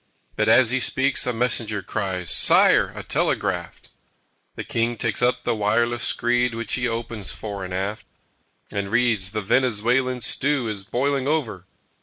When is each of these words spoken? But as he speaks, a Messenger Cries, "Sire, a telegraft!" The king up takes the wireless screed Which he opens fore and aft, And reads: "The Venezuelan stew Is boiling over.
But 0.35 0.49
as 0.49 0.71
he 0.71 0.79
speaks, 0.79 1.27
a 1.27 1.31
Messenger 1.31 1.83
Cries, 1.83 2.31
"Sire, 2.31 2.91
a 2.95 3.03
telegraft!" 3.03 3.89
The 4.55 4.63
king 4.63 4.93
up 4.93 4.97
takes 4.97 5.19
the 5.43 5.53
wireless 5.53 6.01
screed 6.01 6.55
Which 6.55 6.73
he 6.73 6.87
opens 6.87 7.31
fore 7.31 7.63
and 7.63 7.71
aft, 7.71 8.07
And 8.71 8.89
reads: 8.89 9.29
"The 9.29 9.41
Venezuelan 9.41 10.21
stew 10.21 10.67
Is 10.67 10.83
boiling 10.85 11.27
over. 11.27 11.65